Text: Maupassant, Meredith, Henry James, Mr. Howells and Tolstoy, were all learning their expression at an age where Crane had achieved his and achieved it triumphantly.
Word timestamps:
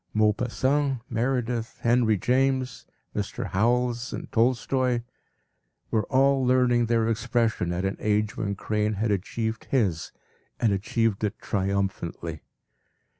Maupassant, 0.15 0.99
Meredith, 1.11 1.77
Henry 1.81 2.17
James, 2.17 2.87
Mr. 3.15 3.49
Howells 3.51 4.11
and 4.11 4.31
Tolstoy, 4.31 5.03
were 5.91 6.05
all 6.05 6.43
learning 6.43 6.87
their 6.87 7.07
expression 7.07 7.71
at 7.71 7.85
an 7.85 7.97
age 7.99 8.35
where 8.35 8.51
Crane 8.55 8.93
had 8.93 9.11
achieved 9.11 9.65
his 9.65 10.11
and 10.59 10.73
achieved 10.73 11.23
it 11.23 11.37
triumphantly. 11.37 12.41